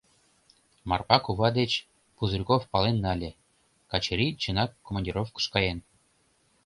Марпа 0.89 1.17
кува 1.25 1.49
деч 1.59 1.71
Пузырьков 2.15 2.61
пален 2.71 2.97
нале: 3.03 3.31
Качырий 3.91 4.31
чынак 4.41 4.69
командировкыш 4.87 5.45
каен. 5.53 5.79